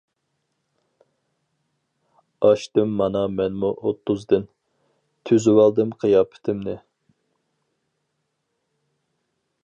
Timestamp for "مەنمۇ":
3.39-3.69